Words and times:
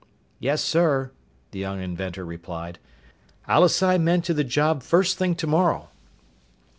"Yes, 0.39 0.63
sir," 0.63 1.11
the 1.51 1.59
young 1.59 1.79
inventor 1.79 2.25
replied. 2.25 2.79
"I'll 3.47 3.63
assign 3.63 4.03
men 4.03 4.23
to 4.23 4.33
the 4.33 4.43
job 4.43 4.81
first 4.81 5.19
thing 5.19 5.35
tomorrow." 5.35 5.89